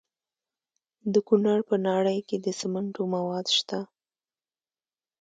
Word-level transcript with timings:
د 1.13 1.15
کونړ 1.27 1.59
په 1.69 1.75
ناړۍ 1.85 2.19
کې 2.27 2.37
د 2.45 2.47
سمنټو 2.59 3.03
مواد 3.13 3.45
شته. 3.57 3.79